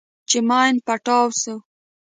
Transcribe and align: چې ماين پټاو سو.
چې 0.29 0.37
ماين 0.47 0.75
پټاو 0.85 1.27
سو. 1.41 1.55